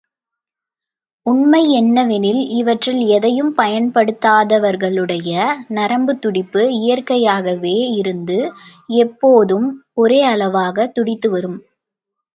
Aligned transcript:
உண்மை 1.25 1.59
என்னவெனில், 1.73 2.39
இவற்றில் 2.51 3.01
எதையும் 3.07 3.51
பயன்படுத்தாதவர்களுடைய 3.57 5.33
நரம்புத் 5.69 6.21
துடிப்பு 6.21 6.63
இயற்கையாகவே 6.79 7.77
இருந்து 7.93 8.39
எப்போதும் 8.99 9.67
ஒரே 9.93 10.21
அளவாகத் 10.25 10.95
துடித்துவரும். 10.99 11.59